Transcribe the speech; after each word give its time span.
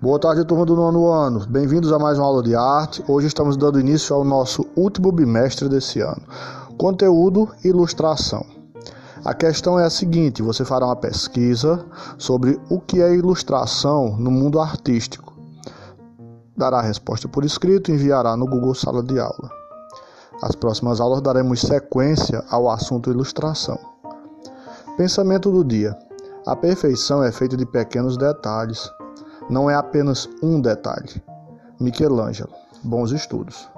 Boa 0.00 0.16
tarde, 0.16 0.44
turma 0.44 0.64
do 0.64 0.76
nono 0.76 1.08
ano. 1.08 1.44
Bem-vindos 1.48 1.92
a 1.92 1.98
mais 1.98 2.18
uma 2.18 2.26
aula 2.28 2.40
de 2.40 2.54
arte. 2.54 3.04
Hoje 3.08 3.26
estamos 3.26 3.56
dando 3.56 3.80
início 3.80 4.14
ao 4.14 4.22
nosso 4.22 4.64
último 4.76 5.10
bimestre 5.10 5.68
desse 5.68 5.98
ano. 5.98 6.22
Conteúdo 6.78 7.48
ilustração. 7.64 8.46
A 9.24 9.34
questão 9.34 9.76
é 9.76 9.84
a 9.84 9.90
seguinte: 9.90 10.40
você 10.40 10.64
fará 10.64 10.86
uma 10.86 10.94
pesquisa 10.94 11.84
sobre 12.16 12.60
o 12.70 12.78
que 12.78 13.02
é 13.02 13.12
ilustração 13.12 14.16
no 14.16 14.30
mundo 14.30 14.60
artístico. 14.60 15.36
Dará 16.56 16.78
a 16.78 16.82
resposta 16.82 17.26
por 17.26 17.44
escrito 17.44 17.90
e 17.90 17.94
enviará 17.94 18.36
no 18.36 18.46
Google 18.46 18.76
Sala 18.76 19.02
de 19.02 19.18
Aula. 19.18 19.50
As 20.40 20.54
próximas 20.54 21.00
aulas 21.00 21.20
daremos 21.20 21.60
sequência 21.60 22.44
ao 22.48 22.70
assunto 22.70 23.10
ilustração. 23.10 23.76
Pensamento 24.96 25.50
do 25.50 25.64
dia: 25.64 25.98
A 26.46 26.54
perfeição 26.54 27.20
é 27.20 27.32
feita 27.32 27.56
de 27.56 27.66
pequenos 27.66 28.16
detalhes 28.16 28.88
não 29.50 29.70
é 29.70 29.74
apenas 29.74 30.28
um 30.42 30.60
detalhe. 30.60 31.22
Michelangelo. 31.80 32.52
Bons 32.82 33.12
estudos. 33.12 33.68